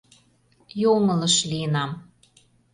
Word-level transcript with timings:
Йоҥылыш 0.81 1.35
лийынам. 1.49 1.91